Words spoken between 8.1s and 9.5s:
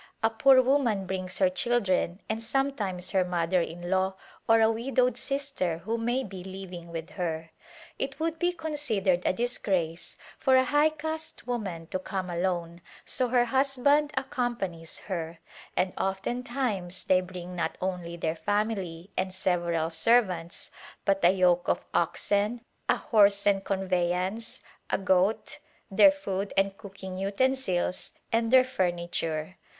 would be considered a